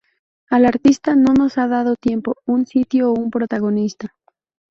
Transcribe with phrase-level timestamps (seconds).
[0.49, 4.15] El artista no nos ha dado tiempo, un sitio, o un protagonista.